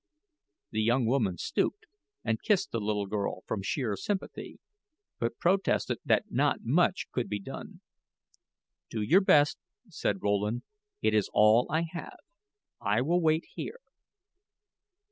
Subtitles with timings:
[0.71, 1.85] The young woman stooped
[2.23, 4.59] and kissed the little girl from sheer sympathy,
[5.19, 7.81] but protested that not much could be done.
[8.89, 9.59] "Do your best,"
[9.89, 10.63] said Rowland;
[11.03, 12.17] "it is all I have.
[12.81, 13.77] I will wait here."